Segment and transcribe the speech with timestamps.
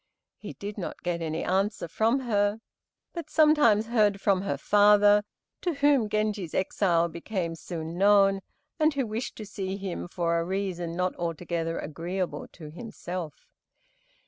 [0.39, 2.59] He did not get any answer from her,
[3.13, 5.23] but sometimes heard from her father,
[5.61, 8.39] to whom Genji's exile became soon known,
[8.79, 13.45] and who wished to see him for a reason not altogether agreeable to himself.